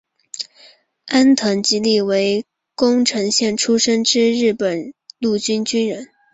[1.05, 6.09] 安藤利吉为宫城县出身之日本陆军军人。